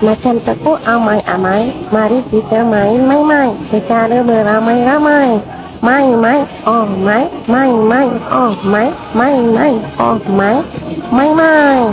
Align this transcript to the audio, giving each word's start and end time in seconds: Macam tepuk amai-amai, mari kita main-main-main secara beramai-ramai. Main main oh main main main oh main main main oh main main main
Macam 0.00 0.40
tepuk 0.40 0.80
amai-amai, 0.88 1.76
mari 1.92 2.24
kita 2.32 2.64
main-main-main 2.64 3.52
secara 3.68 4.24
beramai-ramai. 4.24 5.36
Main 5.80 6.12
main 6.20 6.44
oh 6.68 6.84
main 6.84 7.28
main 7.48 7.72
main 7.88 8.12
oh 8.28 8.52
main 8.64 8.92
main 9.16 9.48
main 9.48 9.80
oh 9.96 10.20
main 10.28 10.60
main 11.08 11.32
main 11.32 11.88